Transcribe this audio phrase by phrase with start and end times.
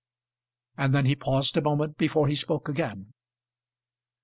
[0.79, 3.13] And then he paused a moment before he spoke again.